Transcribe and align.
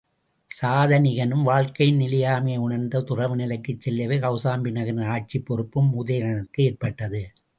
சதானிகனும் 0.61 1.43
வாழ்க்கையின் 1.43 1.99
நிலையாமையை 1.99 2.57
உணர்ந்து 2.57 3.03
துறவு 3.03 3.35
நிலைக்குச் 3.35 3.79
செல்லவே, 3.79 4.17
கௌசாம்பி 4.17 4.71
நகரின் 4.71 5.03
ஆட்சிப் 5.03 5.45
பொறுப்பும் 5.45 6.05
உதயணனுக்கு 6.05 6.61
ஏற்பட்டது. 6.61 7.31